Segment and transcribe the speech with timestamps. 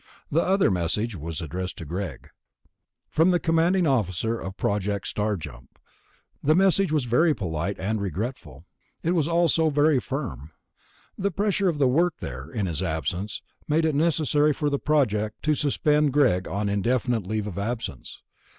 [0.31, 2.31] The other message was addressed to Greg,
[3.07, 5.77] from the Commanding Officer of Project Star Jump.
[6.41, 8.65] The message was very polite and regretful;
[9.03, 10.53] it was also very firm.
[11.19, 15.43] The pressure of the work there, in his absence, made it necessary for the Project
[15.43, 18.23] to suspend Greg on an indefinite leave of absence.